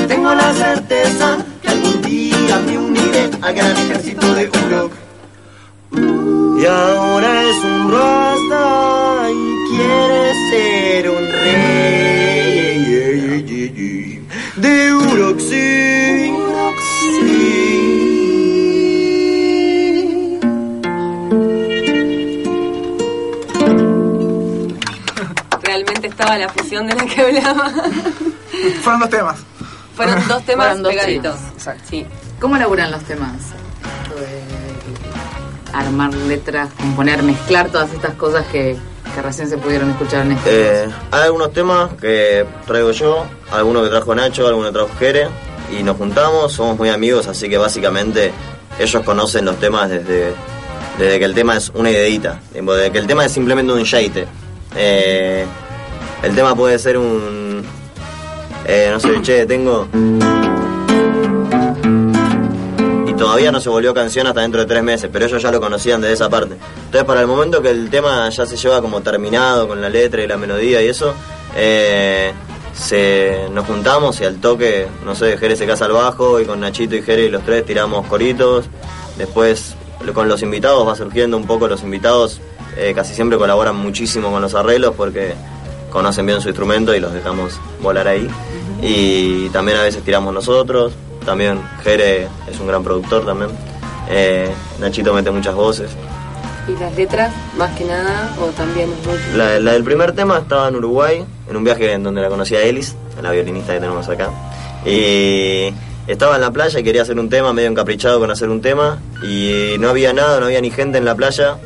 Tengo 0.06 0.34
la 0.34 0.52
certeza 0.52 1.38
que 1.62 1.68
algún 1.68 2.02
día 2.02 2.58
me 2.66 2.76
uniré 2.76 3.30
al 3.40 3.54
gran 3.54 3.76
ejército 3.76 4.34
de 4.34 4.50
Uruk. 4.66 4.92
Y 6.60 6.66
ahora 6.66 7.42
es 7.44 7.56
un 7.64 7.92
rasta 7.92 8.23
la 26.46 26.52
fusión 26.52 26.86
de 26.86 26.94
la 26.94 27.04
que 27.06 27.20
hablaba. 27.20 27.72
Fueron 28.82 29.00
dos 29.00 29.10
temas. 29.10 29.36
Fueron 29.96 30.28
dos 30.28 30.44
temas 30.44 30.66
Fueron 30.66 30.82
dos 30.82 30.92
pegaditos. 30.92 31.36
temas, 31.36 31.52
exacto. 31.52 31.84
Sí. 31.88 32.06
¿Cómo 32.40 32.56
laburan 32.56 32.90
los 32.90 33.02
temas? 33.04 33.32
Esto 34.02 34.20
de 34.20 34.42
Armar 35.72 36.14
letras, 36.14 36.68
componer, 36.78 37.22
mezclar 37.22 37.68
todas 37.68 37.92
estas 37.92 38.14
cosas 38.14 38.44
que, 38.52 38.76
que 39.14 39.22
recién 39.22 39.48
se 39.48 39.56
pudieron 39.58 39.90
escuchar 39.90 40.26
en 40.26 40.32
este 40.32 40.84
Eh, 40.84 40.88
hay 41.10 41.22
algunos 41.22 41.52
temas 41.52 41.92
que 42.00 42.46
traigo 42.66 42.92
yo, 42.92 43.24
algunos 43.50 43.82
que 43.84 43.88
trajo 43.88 44.14
Nacho, 44.14 44.46
algunos 44.46 44.70
que 44.70 44.74
trajo 44.78 44.90
Jere, 44.98 45.28
y 45.76 45.82
nos 45.82 45.96
juntamos, 45.96 46.52
somos 46.52 46.78
muy 46.78 46.90
amigos, 46.90 47.26
así 47.26 47.48
que 47.48 47.58
básicamente 47.58 48.32
ellos 48.78 49.02
conocen 49.02 49.46
los 49.46 49.58
temas 49.58 49.88
desde, 49.90 50.32
desde 50.98 51.18
que 51.18 51.24
el 51.24 51.34
tema 51.34 51.56
es 51.56 51.70
una 51.74 51.90
ideita, 51.90 52.40
desde 52.52 52.92
que 52.92 52.98
el 52.98 53.06
tema 53.06 53.24
es 53.24 53.32
simplemente 53.32 53.72
un 53.72 53.82
shaite. 53.82 54.26
Eh, 54.76 55.44
el 56.24 56.34
tema 56.34 56.54
puede 56.54 56.78
ser 56.78 56.96
un... 56.96 57.62
eh, 58.66 58.88
no 58.90 58.98
sé, 59.00 59.20
che, 59.22 59.46
tengo... 59.46 59.88
Y 63.06 63.12
todavía 63.14 63.52
no 63.52 63.60
se 63.60 63.68
volvió 63.68 63.92
canción 63.92 64.26
hasta 64.26 64.40
dentro 64.40 64.60
de 64.60 64.66
tres 64.66 64.82
meses, 64.82 65.10
pero 65.12 65.26
ellos 65.26 65.42
ya 65.42 65.52
lo 65.52 65.60
conocían 65.60 66.00
desde 66.00 66.14
esa 66.14 66.30
parte. 66.30 66.56
Entonces, 66.86 67.04
para 67.04 67.20
el 67.20 67.26
momento 67.26 67.60
que 67.60 67.70
el 67.70 67.90
tema 67.90 68.28
ya 68.30 68.46
se 68.46 68.56
lleva 68.56 68.80
como 68.80 69.02
terminado 69.02 69.68
con 69.68 69.80
la 69.80 69.88
letra 69.88 70.22
y 70.22 70.26
la 70.26 70.36
melodía 70.36 70.82
y 70.82 70.88
eso, 70.88 71.14
eh, 71.56 72.32
se, 72.74 73.48
nos 73.52 73.66
juntamos 73.66 74.20
y 74.20 74.24
al 74.24 74.40
toque, 74.40 74.88
no 75.04 75.14
sé, 75.14 75.36
Jere 75.36 75.56
se 75.56 75.66
casa 75.66 75.84
al 75.84 75.92
bajo 75.92 76.40
y 76.40 76.44
con 76.46 76.60
Nachito 76.60 76.96
y 76.96 77.02
Jere 77.02 77.26
y 77.26 77.28
los 77.28 77.44
tres 77.44 77.66
tiramos 77.66 78.06
coritos. 78.06 78.66
Después, 79.18 79.76
con 80.12 80.26
los 80.28 80.42
invitados 80.42 80.88
va 80.88 80.96
surgiendo 80.96 81.36
un 81.36 81.46
poco, 81.46 81.68
los 81.68 81.82
invitados 81.82 82.40
eh, 82.76 82.92
casi 82.94 83.14
siempre 83.14 83.38
colaboran 83.38 83.76
muchísimo 83.76 84.32
con 84.32 84.42
los 84.42 84.54
arreglos 84.54 84.94
porque 84.96 85.34
conocen 85.94 86.26
bien 86.26 86.40
su 86.40 86.48
instrumento 86.48 86.92
y 86.92 86.98
los 86.98 87.12
dejamos 87.12 87.60
volar 87.80 88.08
ahí. 88.08 88.28
Y 88.82 89.48
también 89.50 89.78
a 89.78 89.82
veces 89.82 90.02
tiramos 90.02 90.34
nosotros, 90.34 90.92
también 91.24 91.60
Jere 91.84 92.26
es 92.50 92.58
un 92.58 92.66
gran 92.66 92.82
productor 92.82 93.24
también. 93.24 93.50
Eh, 94.10 94.50
Nachito 94.80 95.14
mete 95.14 95.30
muchas 95.30 95.54
voces. 95.54 95.92
Y 96.66 96.76
las 96.80 96.96
letras, 96.96 97.32
más 97.56 97.70
que 97.78 97.84
nada, 97.84 98.34
o 98.40 98.46
también 98.48 98.90
es. 98.90 99.36
La, 99.36 99.60
la 99.60 99.72
del 99.72 99.84
primer 99.84 100.12
tema 100.12 100.38
estaba 100.38 100.66
en 100.66 100.74
Uruguay, 100.74 101.24
en 101.48 101.56
un 101.56 101.62
viaje 101.62 101.92
en 101.92 102.02
donde 102.02 102.22
la 102.22 102.28
conocí 102.28 102.56
a 102.56 102.62
Elis, 102.62 102.96
la 103.22 103.30
violinista 103.30 103.72
que 103.72 103.80
tenemos 103.80 104.08
acá. 104.08 104.30
Y 104.84 105.72
estaba 106.08 106.34
en 106.34 106.40
la 106.40 106.50
playa 106.50 106.80
y 106.80 106.82
quería 106.82 107.02
hacer 107.02 107.20
un 107.20 107.30
tema, 107.30 107.52
medio 107.52 107.68
encaprichado 107.68 108.18
con 108.18 108.32
hacer 108.32 108.48
un 108.48 108.60
tema. 108.60 108.98
Y 109.22 109.76
no 109.78 109.90
había 109.90 110.12
nada, 110.12 110.40
no 110.40 110.46
había 110.46 110.60
ni 110.60 110.70
gente 110.70 110.98
en 110.98 111.04
la 111.04 111.14
playa. 111.14 111.56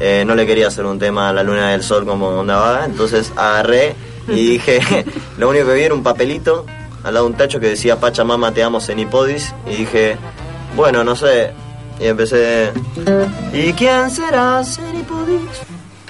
Eh, 0.00 0.24
no 0.26 0.34
le 0.34 0.46
quería 0.46 0.68
hacer 0.68 0.84
un 0.84 0.98
tema 0.98 1.28
a 1.28 1.32
la 1.32 1.42
luna 1.42 1.70
del 1.70 1.82
sol 1.82 2.04
como 2.04 2.28
onda 2.28 2.56
vaga. 2.56 2.84
Entonces 2.84 3.32
agarré 3.36 3.94
y 4.28 4.46
dije, 4.46 4.80
lo 5.38 5.48
único 5.48 5.66
que 5.66 5.74
vi 5.74 5.82
era 5.82 5.94
un 5.94 6.02
papelito 6.02 6.66
al 7.04 7.14
lado 7.14 7.26
de 7.26 7.32
un 7.32 7.36
tacho 7.36 7.58
que 7.58 7.68
decía 7.68 7.98
Pachamama 7.98 8.52
te 8.52 8.62
amo 8.62 8.80
Cenipodis. 8.80 9.54
Y 9.66 9.76
dije, 9.76 10.16
bueno, 10.76 11.04
no 11.04 11.16
sé. 11.16 11.52
Y 12.00 12.06
empecé, 12.06 12.72
¿y 13.52 13.72
quién 13.74 14.10
será 14.10 14.62
Cenipodis? 14.64 15.40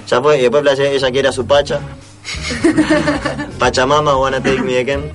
Ya 0.07 0.21
fue, 0.21 0.39
y 0.39 0.41
después 0.41 0.79
ella 0.79 1.11
quiere 1.11 1.27
a 1.27 1.31
su 1.31 1.45
pacha. 1.45 1.79
Pachamama, 3.59 4.17
wanna 4.17 4.41
take 4.41 4.61
me 4.61 4.77
again. 4.77 5.11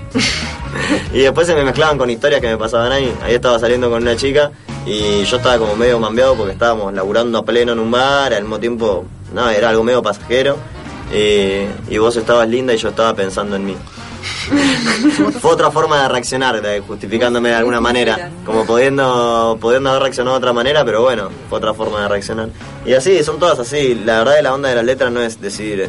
y 1.13 1.21
después 1.21 1.47
se 1.47 1.55
me 1.55 1.65
mezclaban 1.65 1.99
con 1.99 2.09
historias 2.11 2.41
que 2.41 2.49
me 2.49 2.57
pasaban 2.57 2.93
ahí. 2.93 3.13
Ahí 3.23 3.35
estaba 3.35 3.59
saliendo 3.59 3.91
con 3.91 4.03
una 4.03 4.17
chica 4.17 4.51
y 4.87 5.23
yo 5.25 5.37
estaba 5.37 5.59
como 5.59 5.77
medio 5.77 5.99
mambeado 5.99 6.35
porque 6.35 6.53
estábamos 6.53 6.93
laburando 6.93 7.39
a 7.39 7.45
pleno 7.45 7.73
en 7.73 7.79
un 7.79 7.91
bar, 7.91 8.33
al 8.35 8.43
mismo 8.43 8.59
tiempo, 8.59 9.05
no, 9.35 9.49
era 9.51 9.71
algo 9.71 9.83
medio 9.85 10.03
pasajero. 10.03 10.57
Y, 11.13 11.95
y 11.95 11.99
vos 11.99 12.15
estabas 12.17 12.49
linda 12.49 12.75
y 12.75 12.77
yo 12.77 12.91
estaba 12.91 13.15
pensando 13.15 13.57
en 13.57 13.65
mí. 13.67 13.77
Fue 15.41 15.53
otra 15.53 15.71
forma 15.71 16.03
de 16.03 16.09
reaccionar, 16.09 16.61
de- 16.61 16.81
justificándome 16.81 17.51
de 17.51 17.55
alguna 17.55 17.81
manera, 17.81 18.31
como 18.45 18.65
pudiendo, 18.67 19.57
pudiendo 19.61 19.91
haber 19.91 20.03
reaccionado 20.03 20.37
de 20.37 20.39
otra 20.39 20.53
manera, 20.53 20.85
pero 20.85 21.03
bueno, 21.03 21.29
fue 21.49 21.59
otra 21.59 21.73
forma 21.75 22.03
de 22.03 22.09
reaccionar. 22.09 22.49
Y 22.85 22.95
así, 22.95 23.23
son 23.23 23.39
todas 23.39 23.59
así. 23.59 23.95
La 24.05 24.19
verdad 24.19 24.35
de 24.37 24.43
la 24.43 24.55
onda 24.55 24.69
de 24.69 24.75
la 24.75 24.83
letra 24.83 25.11
no 25.11 25.21
es 25.21 25.41
decir, 25.41 25.89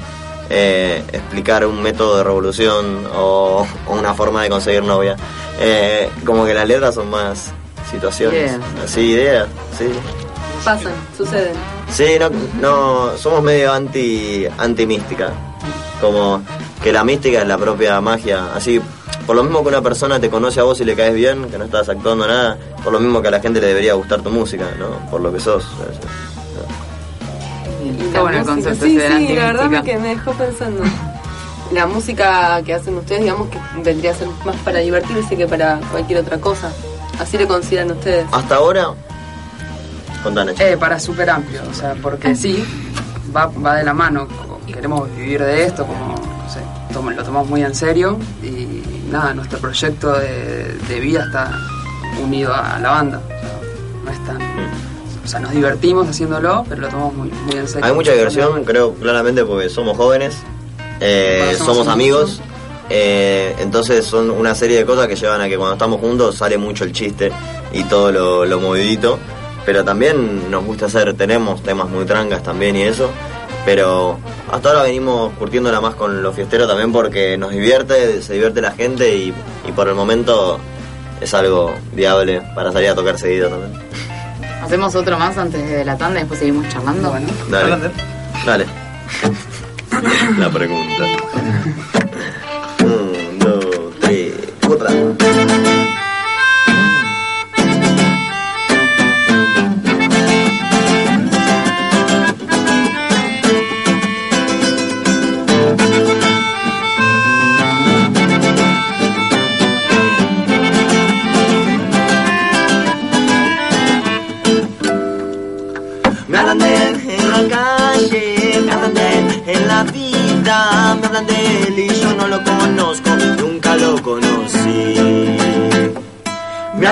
eh, 0.49 1.03
explicar 1.11 1.65
un 1.65 1.81
método 1.81 2.17
de 2.17 2.23
revolución 2.23 3.05
o, 3.15 3.65
o 3.87 3.93
una 3.93 4.13
forma 4.13 4.43
de 4.43 4.49
conseguir 4.49 4.83
novia. 4.83 5.15
Eh, 5.59 6.09
como 6.25 6.45
que 6.45 6.53
las 6.53 6.67
letras 6.67 6.95
son 6.95 7.09
más 7.09 7.51
situaciones, 7.91 8.51
Ideas. 8.51 8.61
así, 8.83 9.01
ideas, 9.01 9.47
sí. 9.77 9.89
Pasan, 10.63 10.93
suceden. 11.17 11.53
Sí, 11.91 12.17
no, 12.19 12.29
no 12.61 13.17
somos 13.17 13.41
medio 13.41 13.71
anti, 13.73 14.45
anti 14.57 14.85
mística. 14.85 15.31
Como 16.01 16.41
que 16.83 16.91
la 16.93 17.03
mística 17.03 17.41
es 17.41 17.47
la 17.47 17.57
propia 17.57 17.99
magia. 18.01 18.49
Así, 18.55 18.79
por 19.25 19.35
lo 19.35 19.43
mismo 19.43 19.61
que 19.63 19.69
una 19.69 19.81
persona 19.81 20.19
te 20.19 20.29
conoce 20.29 20.59
a 20.59 20.63
vos 20.63 20.79
y 20.81 20.85
le 20.85 20.95
caes 20.95 21.13
bien, 21.15 21.45
que 21.49 21.57
no 21.57 21.65
estás 21.65 21.89
actuando 21.89 22.27
nada, 22.27 22.57
por 22.83 22.91
lo 22.93 22.99
mismo 22.99 23.21
que 23.21 23.27
a 23.29 23.31
la 23.31 23.39
gente 23.39 23.59
le 23.61 23.67
debería 23.67 23.93
gustar 23.93 24.21
tu 24.21 24.29
música, 24.29 24.65
¿no? 24.77 25.09
Por 25.09 25.21
lo 25.21 25.31
que 25.33 25.39
sos. 25.39 25.65
Está 27.97 28.21
bueno 28.21 28.37
el 28.37 28.45
música, 28.45 28.69
concepto 28.69 28.85
Sí, 28.85 28.97
ese 28.97 29.03
de 29.03 29.09
la 29.09 29.17
sí, 29.17 29.35
la 29.35 29.45
verdad 29.45 29.69
me, 29.69 29.83
que 29.83 29.97
me 29.97 30.07
dejó 30.09 30.31
pensando. 30.33 30.83
La 31.71 31.85
música 31.85 32.61
que 32.63 32.73
hacen 32.73 32.95
ustedes, 32.97 33.21
digamos 33.21 33.49
que 33.49 33.59
vendría 33.83 34.11
a 34.11 34.15
ser 34.15 34.27
más 34.45 34.55
para 34.57 34.79
divertirse 34.79 35.37
que 35.37 35.47
para 35.47 35.79
cualquier 35.91 36.19
otra 36.19 36.39
cosa. 36.39 36.71
Así 37.19 37.37
lo 37.37 37.47
consideran 37.47 37.91
ustedes. 37.91 38.25
Hasta 38.31 38.55
ahora, 38.55 38.87
contanos. 40.23 40.59
Eh, 40.59 40.77
para 40.77 40.99
súper 40.99 41.29
amplio, 41.29 41.61
o 41.69 41.73
sea, 41.73 41.95
porque 42.01 42.35
sí, 42.35 42.63
va, 43.35 43.47
va 43.47 43.75
de 43.75 43.83
la 43.83 43.93
mano. 43.93 44.27
Queremos 44.65 45.15
vivir 45.15 45.43
de 45.43 45.65
esto, 45.65 45.85
como, 45.85 46.15
no 46.15 46.49
sé, 46.49 46.59
lo 46.93 47.23
tomamos 47.23 47.49
muy 47.49 47.63
en 47.63 47.73
serio 47.75 48.17
y 48.43 48.81
nada, 49.11 49.33
nuestro 49.33 49.59
proyecto 49.59 50.13
de, 50.13 50.77
de 50.87 50.99
vida 50.99 51.23
está 51.25 51.51
unido 52.23 52.53
a 52.53 52.79
la 52.79 52.91
banda. 52.91 53.21
O 53.25 53.27
sea, 53.27 53.59
no 54.05 54.11
es 54.11 54.25
tan. 54.25 54.68
O 55.29 55.31
sea, 55.31 55.39
nos 55.41 55.51
divertimos 55.51 56.07
haciéndolo, 56.07 56.65
pero 56.67 56.81
lo 56.81 56.87
tomamos 56.87 57.13
muy, 57.13 57.29
muy 57.29 57.55
en 57.55 57.67
serio. 57.67 57.85
Hay 57.85 57.93
mucha 57.93 58.13
diversión, 58.13 58.63
creo, 58.63 58.95
claramente 58.95 59.45
porque 59.45 59.69
somos 59.69 59.95
jóvenes, 59.95 60.35
eh, 60.99 61.55
somos 61.55 61.87
amigos, 61.87 62.41
eh, 62.89 63.53
entonces 63.59 64.07
son 64.07 64.31
una 64.31 64.55
serie 64.55 64.79
de 64.79 64.85
cosas 64.87 65.07
que 65.07 65.15
llevan 65.15 65.39
a 65.41 65.47
que 65.47 65.55
cuando 65.55 65.73
estamos 65.73 65.99
juntos 65.99 66.35
sale 66.35 66.57
mucho 66.57 66.83
el 66.83 66.93
chiste 66.93 67.31
y 67.71 67.83
todo 67.83 68.11
lo, 68.11 68.45
lo 68.45 68.59
movidito, 68.59 69.19
pero 69.67 69.83
también 69.83 70.49
nos 70.49 70.65
gusta 70.65 70.87
hacer, 70.87 71.13
tenemos 71.13 71.61
temas 71.61 71.89
muy 71.89 72.05
trancas 72.05 72.41
también 72.41 72.75
y 72.75 72.81
eso, 72.81 73.11
pero 73.65 74.17
hasta 74.51 74.69
ahora 74.69 74.81
venimos 74.81 75.31
curtiéndola 75.37 75.79
más 75.79 75.93
con 75.93 76.23
los 76.23 76.33
fiesteros 76.33 76.67
también 76.67 76.91
porque 76.91 77.37
nos 77.37 77.51
divierte, 77.51 78.23
se 78.23 78.33
divierte 78.33 78.61
la 78.61 78.71
gente 78.71 79.15
y, 79.15 79.31
y 79.67 79.71
por 79.73 79.89
el 79.89 79.93
momento 79.93 80.57
es 81.21 81.31
algo 81.35 81.75
viable 81.93 82.41
para 82.55 82.71
salir 82.71 82.89
a 82.89 82.95
tocar 82.95 83.19
seguido 83.19 83.49
también. 83.49 84.08
Hacemos 84.69 84.93
otro 84.93 85.17
más 85.17 85.35
antes 85.35 85.67
de 85.67 85.83
la 85.83 85.97
tanda 85.97 86.19
y 86.19 86.21
después 86.21 86.39
seguimos 86.39 86.69
charlando. 86.69 87.09
Bueno. 87.09 87.27
Dale. 87.49 87.89
Dale. 88.45 88.67
La 90.37 90.47
pregunta. 90.51 91.05
Un, 92.83 93.39
dos, 93.39 93.65
tres, 93.99 94.35
otra. 94.69 95.78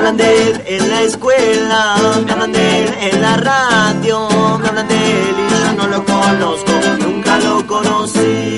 Hablan 0.07 0.17
de 0.17 0.47
él 0.47 0.61
en 0.67 0.89
la 0.89 1.01
escuela, 1.01 1.95
me 2.25 2.31
hablan 2.31 2.51
de 2.53 2.79
él 2.79 2.93
en 3.11 3.21
la 3.21 3.35
radio, 3.35 4.29
me 4.57 4.67
hablan 4.67 4.87
de 4.87 4.95
él 4.95 5.35
y 5.37 5.49
yo 5.51 5.73
no 5.73 5.87
lo 5.87 6.05
conozco, 6.05 6.71
nunca 6.99 7.37
lo 7.39 7.67
conocí. 7.67 8.57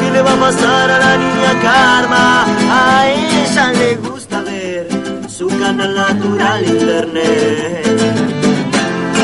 ¿Qué 0.00 0.10
le 0.12 0.20
va 0.22 0.32
a 0.32 0.36
pasar 0.36 0.90
a 0.90 0.98
la 0.98 1.16
niña 1.16 1.60
Karma? 1.62 2.46
A 2.70 3.08
ella 3.08 3.72
le 3.72 3.94
gusta 3.96 4.40
ver 4.40 4.88
su 5.28 5.46
canal 5.46 5.94
natural 5.94 6.66
internet. 6.66 7.84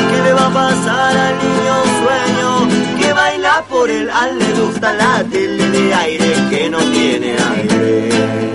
¿Qué 0.09 0.21
le 0.23 0.33
va 0.33 0.47
a 0.47 0.53
pasar 0.53 1.17
al 1.17 1.35
niño 1.43 1.75
sueño 1.99 2.97
que 2.97 3.11
baila 3.11 3.63
por 3.69 3.89
el 3.89 4.09
al 4.09 4.39
le 4.39 4.53
gusta 4.53 4.93
la 4.93 5.23
tele 5.29 5.69
de 5.69 5.93
aire 5.93 6.33
que 6.49 6.69
no 6.69 6.77
tiene 6.77 7.35
aire? 7.57 8.54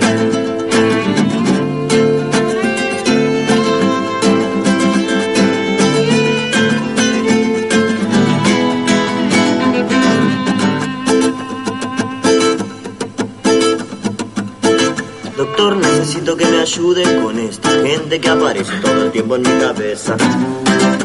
Me 16.01 16.59
ayude 16.59 17.21
con 17.21 17.37
esta 17.37 17.69
gente 17.69 18.19
que 18.19 18.29
aparece 18.29 18.71
todo 18.81 19.05
el 19.05 19.11
tiempo 19.11 19.35
en 19.35 19.43
mi 19.43 19.59
cabeza. 19.59 20.15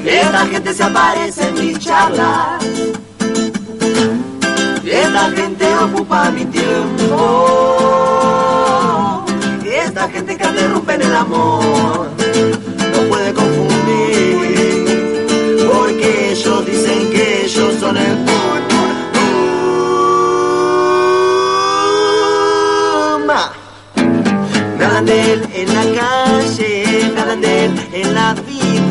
Esta 0.05 0.47
gente 0.47 0.73
se 0.73 0.83
aparece 0.83 1.49
en 1.49 1.55
mis 1.55 1.79
charlas. 1.79 2.65
Esta 4.85 5.31
gente 5.33 5.67
ocupa 5.77 6.31
mi 6.31 6.47
tiempo. 6.47 7.17
Esta 9.65 10.09
gente 10.09 10.37
que 10.37 10.47
te 10.47 10.69
rompe 10.69 10.95
en 10.95 11.03
el 11.03 11.15
amor. 11.15 12.16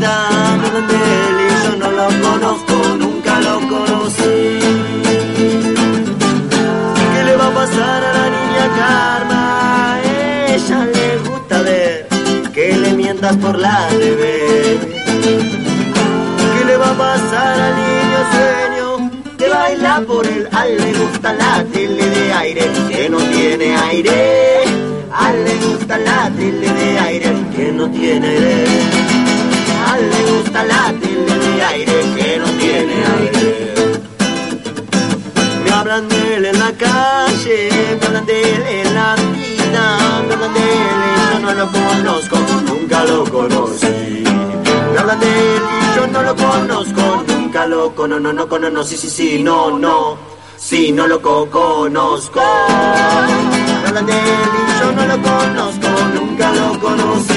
Yo 0.02 1.76
no 1.78 1.92
lo 1.92 2.08
conozco, 2.22 2.98
nunca 2.98 3.40
lo 3.40 3.60
conocí. 3.68 4.60
¿Qué 7.14 7.24
le 7.24 7.36
va 7.36 7.48
a 7.48 7.54
pasar 7.54 8.04
a 8.04 8.14
la 8.14 8.30
niña 8.30 8.66
Karma? 8.78 10.00
Ella 10.48 10.86
le 10.86 11.30
gusta 11.30 11.62
ver 11.62 12.08
que 12.54 12.78
le 12.78 12.94
mientas 12.94 13.36
por 13.38 13.58
la 13.58 13.88
TV. 13.90 14.80
¿Qué 16.54 16.66
le 16.66 16.78
va 16.78 16.92
a 16.92 16.98
pasar 16.98 17.60
al 17.60 17.76
niño 17.76 18.20
sueño? 18.34 19.12
Que 19.38 19.50
baila 19.50 20.02
por 20.08 20.26
él, 20.26 20.48
a 20.52 20.68
él 20.68 20.78
le 20.78 20.94
gusta 21.00 21.34
la 21.34 21.64
tele 21.72 22.10
de 22.10 22.34
aire, 22.34 22.72
que 22.90 23.10
no 23.10 23.18
tiene 23.18 23.76
aire. 23.78 24.64
A 25.14 25.32
le 25.32 25.56
gusta 25.66 25.98
la 25.98 26.30
tele 26.38 26.70
de 26.70 27.00
aire, 27.00 27.34
que 27.56 27.72
no 27.72 27.90
tiene 27.90 28.28
aire. 28.28 29.14
Le 29.98 30.32
gusta 30.32 30.64
la 30.64 30.94
tele 31.02 31.36
de 31.40 31.64
aire, 31.64 32.02
que 32.16 32.38
no 32.40 32.46
tiene 32.60 32.96
aire. 33.18 33.74
Me 35.64 35.72
hablan 35.72 36.08
de 36.10 36.36
él 36.36 36.46
en 36.46 36.60
la 36.60 36.72
calle, 36.74 37.70
me 38.00 38.06
hablan 38.06 38.26
de 38.26 38.42
él 38.42 38.64
en 38.80 38.94
la 38.96 39.16
vida, 39.16 39.98
me 40.28 40.34
hablan 40.34 40.54
de 40.54 40.60
él 40.60 41.00
y 41.08 41.34
yo 41.34 41.40
no 41.40 41.54
lo 41.54 41.72
conozco, 41.72 42.38
nunca 42.68 43.04
lo 43.06 43.24
conocí. 43.26 44.24
Me 44.94 45.00
hablan 45.00 45.20
de 45.20 45.28
él 45.56 45.62
y 45.82 45.96
yo 45.96 46.08
no 46.08 46.22
lo 46.24 46.36
conozco, 46.36 47.24
nunca 47.28 47.66
lo 47.68 47.96
conozco, 47.96 48.08
no, 48.08 48.34
no, 48.34 48.46
no, 48.46 48.70
no, 48.70 48.84
sí, 48.84 48.98
sí, 48.98 49.10
sí, 49.10 49.44
no, 49.44 49.78
no, 49.78 50.18
sí, 50.58 50.92
no 50.92 51.08
lo 51.08 51.22
co- 51.22 51.48
conozco. 51.50 52.42
Me 53.82 53.88
hablan 53.88 54.06
de 54.06 54.14
él 54.14 54.50
y 54.60 54.80
yo 54.80 54.92
no 54.92 55.06
lo 55.06 55.22
conozco, 55.22 55.88
nunca 56.16 56.52
lo 56.54 56.80
conozco. 56.80 57.34